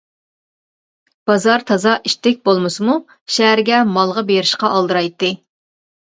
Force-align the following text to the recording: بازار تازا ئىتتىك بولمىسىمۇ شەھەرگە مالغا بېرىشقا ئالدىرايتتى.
بازار 1.31 1.65
تازا 1.71 1.91
ئىتتىك 2.09 2.39
بولمىسىمۇ 2.49 2.95
شەھەرگە 3.35 3.81
مالغا 3.97 4.23
بېرىشقا 4.31 4.71
ئالدىرايتتى. 4.79 5.31